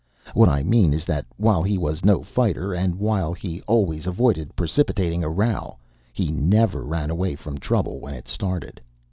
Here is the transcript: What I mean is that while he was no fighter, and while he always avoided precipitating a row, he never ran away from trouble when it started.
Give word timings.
What 0.33 0.49
I 0.49 0.63
mean 0.63 0.95
is 0.95 1.05
that 1.05 1.27
while 1.37 1.61
he 1.61 1.77
was 1.77 2.03
no 2.03 2.23
fighter, 2.23 2.73
and 2.73 2.95
while 2.95 3.33
he 3.33 3.61
always 3.67 4.07
avoided 4.07 4.55
precipitating 4.55 5.23
a 5.23 5.29
row, 5.29 5.77
he 6.11 6.31
never 6.31 6.81
ran 6.83 7.11
away 7.11 7.35
from 7.35 7.59
trouble 7.59 7.99
when 7.99 8.15
it 8.15 8.27
started. 8.27 8.81